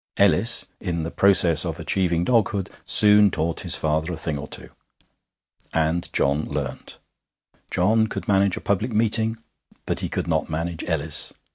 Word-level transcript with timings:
Ellis, 0.17 0.65
in 0.79 1.03
the 1.03 1.11
process 1.11 1.63
of 1.63 1.79
achieving 1.79 2.23
doghood, 2.25 2.69
soon 2.85 3.29
taught 3.29 3.59
his 3.59 3.75
father 3.75 4.11
a 4.13 4.17
thing 4.17 4.39
or 4.39 4.47
two. 4.47 4.69
And 5.75 6.11
John 6.11 6.43
learnt. 6.45 6.97
John 7.69 8.07
could 8.07 8.27
manage 8.27 8.57
a 8.57 8.61
public 8.61 8.91
meeting, 8.93 9.37
but 9.85 9.99
he 9.99 10.09
could 10.09 10.25
not 10.27 10.49
manage 10.49 10.83
Ellis. 10.85 11.33